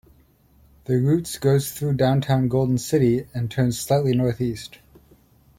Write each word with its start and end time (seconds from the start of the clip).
The 0.85 0.99
routes 0.99 1.37
goes 1.37 1.71
through 1.71 1.93
downtown 1.97 2.47
Golden 2.47 2.79
City, 2.79 3.27
and 3.35 3.51
turn 3.51 3.71
slightly 3.71 4.15
northeast. 4.15 4.79